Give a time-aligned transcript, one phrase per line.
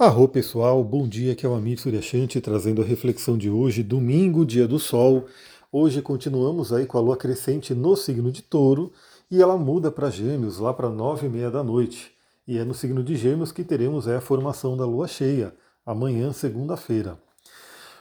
[0.00, 4.46] Arro pessoal, bom dia, aqui é o Amit Suryashanti trazendo a reflexão de hoje, domingo,
[4.46, 5.26] dia do sol.
[5.72, 8.92] Hoje continuamos aí com a lua crescente no signo de touro
[9.28, 12.12] e ela muda para gêmeos lá para nove e meia da noite.
[12.46, 15.52] E é no signo de gêmeos que teremos a formação da lua cheia,
[15.84, 17.18] amanhã, segunda-feira.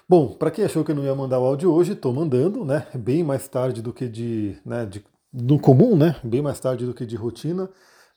[0.07, 2.85] Bom, para quem achou que eu não ia mandar o áudio hoje, estou mandando, né?
[2.93, 5.03] Bem mais tarde do que de, né, de,
[5.33, 6.15] do comum, né?
[6.23, 7.67] Bem mais tarde do que de rotina.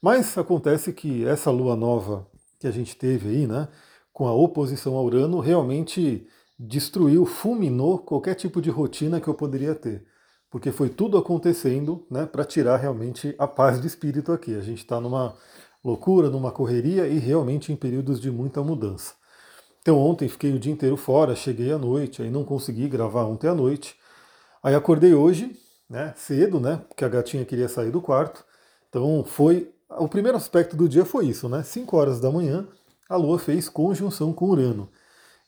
[0.03, 2.27] Mas acontece que essa lua nova
[2.61, 3.69] que a gente teve aí, né,
[4.13, 6.29] com a oposição a Urano, realmente
[6.59, 10.05] destruiu, fulminou qualquer tipo de rotina que eu poderia ter.
[10.51, 14.55] Porque foi tudo acontecendo né, para tirar realmente a paz de espírito aqui.
[14.55, 15.35] A gente está numa
[15.83, 19.15] loucura, numa correria e realmente em períodos de muita mudança.
[19.81, 23.49] Então ontem fiquei o dia inteiro fora, cheguei à noite, aí não consegui gravar ontem
[23.49, 23.97] à noite.
[24.63, 28.45] Aí acordei hoje, né, cedo, né, porque a gatinha queria sair do quarto.
[28.91, 31.63] Então foi o primeiro aspecto do dia foi isso, né?
[31.63, 32.67] 5 horas da manhã,
[33.09, 34.89] a Lua fez conjunção com Urano.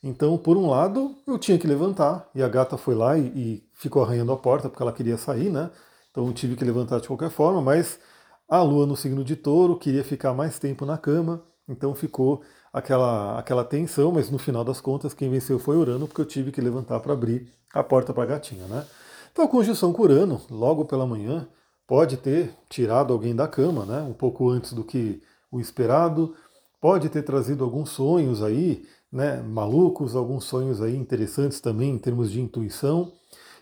[0.03, 3.63] Então, por um lado, eu tinha que levantar, e a gata foi lá e, e
[3.73, 5.71] ficou arranhando a porta porque ela queria sair, né?
[6.11, 7.99] Então eu tive que levantar de qualquer forma, mas
[8.47, 13.39] a Lua no signo de touro queria ficar mais tempo na cama, então ficou aquela,
[13.39, 16.61] aquela tensão, mas no final das contas quem venceu foi Urano, porque eu tive que
[16.61, 18.85] levantar para abrir a porta para a gatinha, né?
[19.31, 21.47] Então conjunção com Urano, logo pela manhã,
[21.87, 26.35] pode ter tirado alguém da cama, né, um pouco antes do que o esperado,
[26.81, 32.31] pode ter trazido alguns sonhos aí, né, malucos, alguns sonhos aí interessantes também em termos
[32.31, 33.11] de intuição,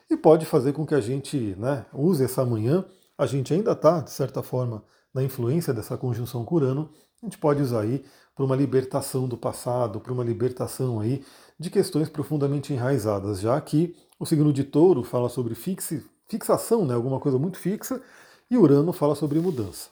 [0.09, 2.83] e pode fazer com que a gente né, use essa manhã.
[3.17, 4.83] A gente ainda está, de certa forma,
[5.13, 6.89] na influência dessa conjunção com Urano,
[7.21, 8.03] a gente pode usar aí
[8.35, 11.23] para uma libertação do passado, para uma libertação aí
[11.59, 16.93] de questões profundamente enraizadas, já que o signo de touro fala sobre fixe, fixação, né,
[16.93, 18.01] alguma coisa muito fixa,
[18.49, 19.89] e Urano fala sobre mudança.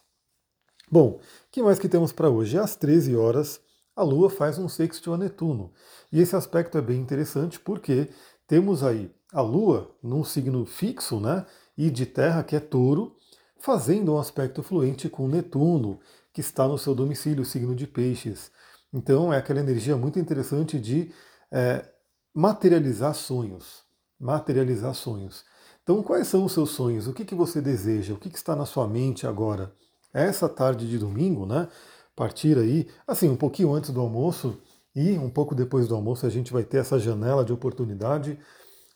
[0.90, 1.20] Bom,
[1.52, 2.58] que mais que temos para hoje?
[2.58, 3.59] Às 13 horas,
[3.96, 5.72] a Lua faz um sexto a Netuno.
[6.12, 8.09] E esse aspecto é bem interessante porque
[8.48, 11.46] temos aí a Lua num signo fixo, né?
[11.78, 13.16] E de terra, que é touro,
[13.59, 16.00] fazendo um aspecto fluente com Netuno,
[16.34, 18.50] que está no seu domicílio, signo de peixes.
[18.92, 21.12] Então é aquela energia muito interessante de
[21.52, 21.86] é,
[22.34, 23.84] materializar sonhos.
[24.19, 25.44] Materializar sonhos.
[25.89, 27.07] Então, quais são os seus sonhos?
[27.07, 28.13] O que, que você deseja?
[28.13, 29.73] O que, que está na sua mente agora?
[30.13, 31.67] Essa tarde de domingo, né?
[32.16, 34.61] Partir aí, assim, um pouquinho antes do almoço
[34.95, 38.38] e um pouco depois do almoço, a gente vai ter essa janela de oportunidade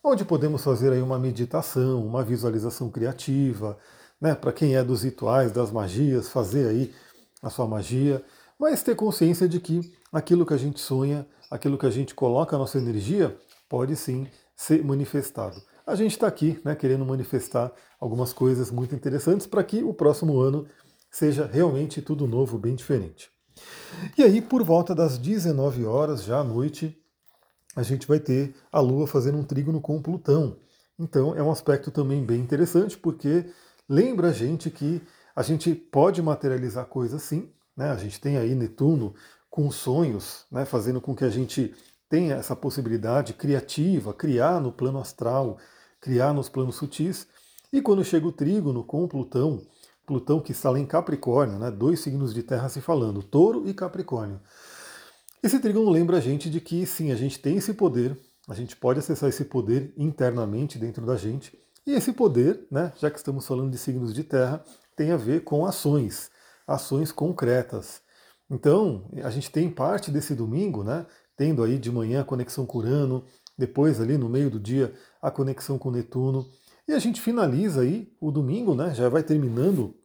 [0.03, 3.75] onde podemos fazer aí uma meditação, uma visualização criativa,
[4.21, 4.35] né?
[4.35, 6.93] Para quem é dos rituais, das magias, fazer aí
[7.41, 8.23] a sua magia,
[8.59, 12.55] mas ter consciência de que aquilo que a gente sonha, aquilo que a gente coloca
[12.55, 13.35] a nossa energia,
[13.67, 19.47] pode sim ser manifestado a gente está aqui né, querendo manifestar algumas coisas muito interessantes
[19.47, 20.67] para que o próximo ano
[21.11, 23.29] seja realmente tudo novo, bem diferente.
[24.17, 26.97] E aí, por volta das 19 horas, já à noite,
[27.75, 30.57] a gente vai ter a Lua fazendo um trígono com Plutão.
[30.97, 33.45] Então, é um aspecto também bem interessante, porque
[33.87, 35.01] lembra a gente que
[35.35, 37.49] a gente pode materializar coisas sim.
[37.75, 37.89] Né?
[37.89, 39.13] A gente tem aí Netuno
[39.49, 41.75] com sonhos, né, fazendo com que a gente
[42.13, 45.57] tenha essa possibilidade criativa, criar no plano astral,
[45.99, 47.25] criar nos planos sutis.
[47.71, 49.65] E quando chega o trígono com Plutão,
[50.05, 53.73] Plutão que está lá em Capricórnio, né, dois signos de terra se falando, Touro e
[53.73, 54.39] Capricórnio.
[55.41, 58.15] Esse trígono lembra a gente de que sim, a gente tem esse poder,
[58.47, 61.57] a gente pode acessar esse poder internamente dentro da gente.
[61.83, 64.63] E esse poder, né, já que estamos falando de signos de terra,
[64.95, 66.29] tem a ver com ações,
[66.67, 68.03] ações concretas.
[68.47, 72.79] Então, a gente tem parte desse domingo, né, tendo aí de manhã a conexão com
[72.79, 73.25] Urano,
[73.57, 76.49] depois ali no meio do dia a conexão com Netuno.
[76.87, 78.93] E a gente finaliza aí o domingo, né?
[78.93, 79.95] Já vai terminando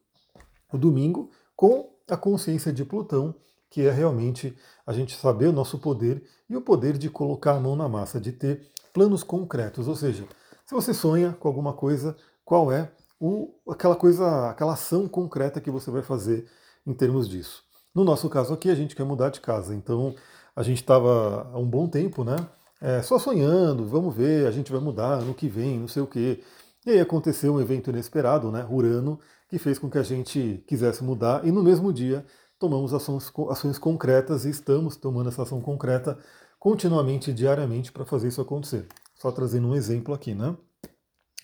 [0.72, 3.34] o domingo com a consciência de Plutão,
[3.70, 4.56] que é realmente
[4.86, 8.20] a gente saber o nosso poder e o poder de colocar a mão na massa,
[8.20, 9.88] de ter planos concretos.
[9.88, 10.26] Ou seja,
[10.64, 12.90] se você sonha com alguma coisa, qual é
[13.20, 16.48] o, aquela coisa, aquela ação concreta que você vai fazer
[16.86, 17.62] em termos disso?
[17.94, 20.14] No nosso caso aqui, a gente quer mudar de casa, então
[20.58, 22.36] a gente estava há um bom tempo, né?
[22.80, 26.06] é, só sonhando, vamos ver, a gente vai mudar no que vem, não sei o
[26.06, 26.42] quê.
[26.86, 29.18] E aí aconteceu um evento inesperado, né, Urano,
[29.48, 32.24] que fez com que a gente quisesse mudar e no mesmo dia
[32.58, 36.18] tomamos ações, ações concretas e estamos tomando essa ação concreta
[36.58, 38.86] continuamente, diariamente, para fazer isso acontecer.
[39.14, 40.56] Só trazendo um exemplo aqui, né?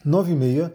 [0.05, 0.75] 9 e meia,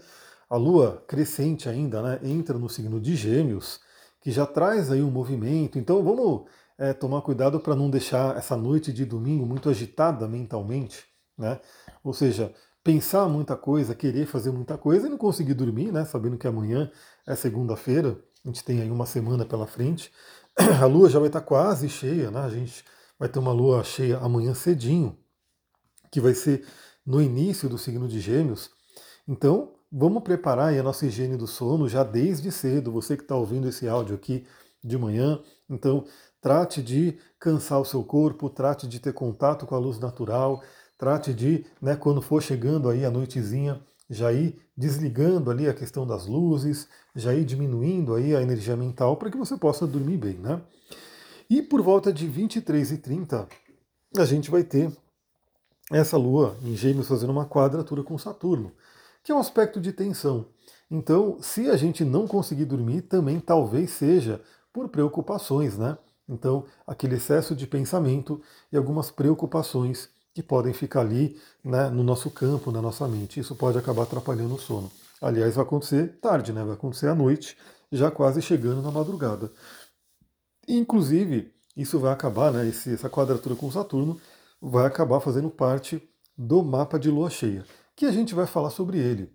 [0.49, 3.79] a Lua crescente ainda, né, entra no signo de Gêmeos,
[4.21, 5.77] que já traz aí um movimento.
[5.77, 6.45] Então vamos
[6.79, 11.03] é, tomar cuidado para não deixar essa noite de domingo muito agitada mentalmente,
[11.37, 11.59] né?
[12.01, 16.05] Ou seja, pensar muita coisa, querer fazer muita coisa e não conseguir dormir, né?
[16.05, 16.89] Sabendo que amanhã
[17.27, 20.09] é segunda-feira, a gente tem aí uma semana pela frente.
[20.81, 22.39] A lua já vai estar quase cheia, né?
[22.39, 22.85] A gente
[23.19, 25.17] vai ter uma lua cheia amanhã cedinho,
[26.09, 26.65] que vai ser
[27.05, 28.71] no início do signo de Gêmeos.
[29.27, 32.91] Então, vamos preparar a nossa higiene do sono já desde cedo.
[32.93, 34.45] Você que está ouvindo esse áudio aqui
[34.83, 36.05] de manhã, então
[36.41, 40.63] trate de cansar o seu corpo, trate de ter contato com a luz natural,
[40.97, 46.05] trate de, né, quando for chegando aí a noitezinha, já ir desligando ali a questão
[46.05, 50.33] das luzes, já ir diminuindo aí a energia mental para que você possa dormir bem,
[50.33, 50.61] né?
[51.49, 53.47] E por volta de 23 e 30
[54.17, 54.91] a gente vai ter
[55.91, 58.71] essa lua em Gêmeos fazendo uma quadratura com Saturno,
[59.23, 60.47] que é um aspecto de tensão.
[60.89, 64.41] Então, se a gente não conseguir dormir, também talvez seja
[64.73, 65.97] por preocupações, né?
[66.29, 68.39] Então, aquele excesso de pensamento
[68.71, 73.39] e algumas preocupações que podem ficar ali né, no nosso campo, na nossa mente.
[73.39, 74.91] Isso pode acabar atrapalhando o sono.
[75.19, 76.63] Aliás, vai acontecer tarde, né?
[76.63, 77.57] Vai acontecer à noite,
[77.91, 79.51] já quase chegando na madrugada.
[80.67, 82.67] Inclusive, isso vai acabar, né?
[82.67, 84.21] Esse, essa quadratura com Saturno
[84.61, 86.01] vai acabar fazendo parte
[86.37, 87.65] do mapa de lua cheia,
[87.95, 89.29] que a gente vai falar sobre ele.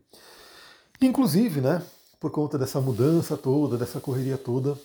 [1.02, 1.82] Inclusive, né?
[2.18, 4.78] Por conta dessa mudança toda, dessa correria toda,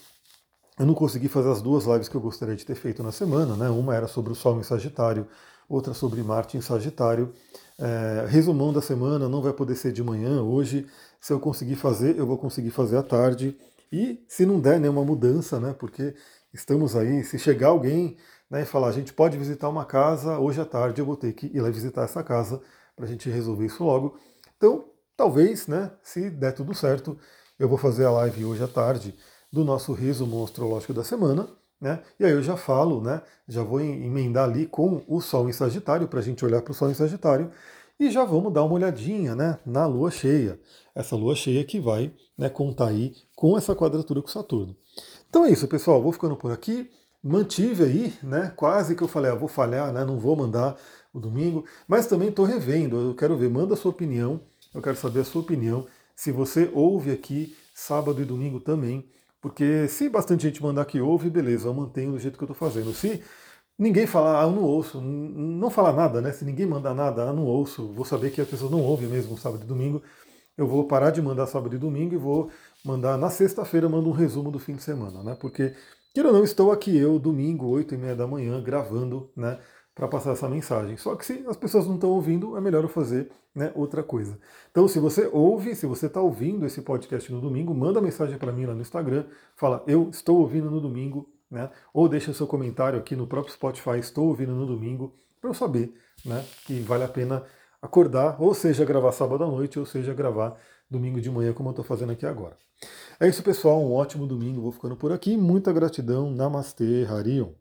[0.79, 3.53] eu não consegui fazer as duas lives que eu gostaria de ter feito na semana,
[3.57, 3.69] né?
[3.69, 5.27] Uma era sobre o Sol em Sagitário,
[5.67, 7.33] outra sobre Marte em Sagitário.
[7.77, 10.87] É, resumão da semana não vai poder ser de manhã hoje.
[11.19, 13.57] Se eu conseguir fazer, eu vou conseguir fazer à tarde.
[13.91, 15.75] E se não der nenhuma mudança, né?
[15.77, 16.15] Porque
[16.53, 18.15] estamos aí, se chegar alguém
[18.49, 21.33] né, e falar, a gente pode visitar uma casa hoje à tarde, eu vou ter
[21.33, 22.61] que ir lá visitar essa casa
[22.95, 24.17] para a gente resolver isso logo.
[24.55, 24.85] Então,
[25.17, 27.17] talvez, né, se der tudo certo,
[27.59, 29.13] eu vou fazer a live hoje à tarde
[29.51, 31.47] do nosso resumo astrológico da semana.
[31.79, 32.01] Né?
[32.19, 33.21] E aí eu já falo, né?
[33.47, 36.75] Já vou emendar ali com o Sol em Sagitário, para a gente olhar para o
[36.75, 37.51] Sol em Sagitário,
[37.99, 40.59] e já vamos dar uma olhadinha né, na Lua cheia.
[40.95, 44.75] Essa Lua cheia que vai né, contar aí com essa quadratura com Saturno.
[45.29, 46.01] Então é isso, pessoal.
[46.01, 46.89] Vou ficando por aqui.
[47.21, 48.53] Mantive aí, né?
[48.55, 50.05] Quase que eu falei, ah, vou falhar, né?
[50.05, 50.77] Não vou mandar
[51.13, 52.97] o domingo, mas também estou revendo.
[52.97, 54.39] Eu quero ver, manda a sua opinião.
[54.73, 55.85] Eu quero saber a sua opinião.
[56.15, 59.05] Se você ouve aqui sábado e domingo também,
[59.41, 62.55] porque se bastante gente mandar que ouve, beleza, eu mantenho do jeito que eu estou
[62.55, 62.93] fazendo.
[62.93, 63.23] Se
[63.77, 66.31] ninguém falar, ah, eu não ouço, não falar nada, né?
[66.33, 69.37] Se ninguém mandar nada, ah, não ouço, vou saber que as pessoas não ouvem mesmo
[69.37, 70.03] sábado e domingo.
[70.57, 72.51] Eu vou parar de mandar sábado e domingo e vou
[72.83, 75.37] mandar na sexta-feira, mando um resumo do fim de semana, né?
[75.39, 75.73] Porque,
[76.13, 79.57] queira ou não, estou aqui eu, domingo, 8 e meia da manhã, gravando, né?
[79.99, 80.95] Para passar essa mensagem.
[80.95, 84.39] Só que se as pessoas não estão ouvindo, é melhor eu fazer né, outra coisa.
[84.71, 88.49] Então, se você ouve, se você está ouvindo esse podcast no domingo, manda mensagem para
[88.53, 89.25] mim lá no Instagram,
[89.57, 91.69] fala eu estou ouvindo no domingo, né?
[91.93, 95.93] Ou deixa seu comentário aqui no próprio Spotify, estou ouvindo no domingo, para eu saber
[96.25, 97.43] né, que vale a pena
[97.81, 100.55] acordar, ou seja, gravar sábado à noite, ou seja, gravar
[100.89, 102.57] domingo de manhã, como eu estou fazendo aqui agora.
[103.19, 103.81] É isso, pessoal.
[103.81, 104.61] Um ótimo domingo.
[104.61, 105.35] Vou ficando por aqui.
[105.35, 106.31] Muita gratidão.
[106.31, 107.58] Namastê, Harion.